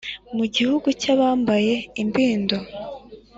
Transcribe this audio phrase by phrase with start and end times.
[0.35, 2.57] Mu gihugu cyabambaye imbindo